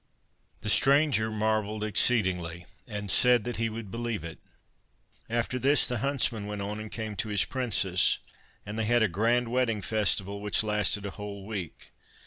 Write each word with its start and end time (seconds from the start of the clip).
The 0.61 0.69
stranger 0.69 1.29
marvelled 1.29 1.83
exceedingly, 1.83 2.65
and 2.87 3.11
said 3.11 3.43
that 3.43 3.57
he 3.57 3.69
would 3.69 3.91
believe 3.91 4.23
it. 4.23 4.39
After 5.29 5.59
this 5.59 5.85
the 5.85 5.99
huntsman 5.99 6.47
went 6.47 6.63
on 6.63 6.79
and 6.79 6.91
came 6.91 7.15
to 7.17 7.29
his 7.29 7.45
princess, 7.45 8.17
and 8.65 8.79
they 8.79 8.85
had 8.85 9.03
a 9.03 9.07
grand 9.07 9.49
wedding 9.51 9.83
festival, 9.83 10.41
which 10.41 10.63
lasted 10.63 11.05
a 11.05 11.11
whole 11.11 11.45
week. 11.45 11.91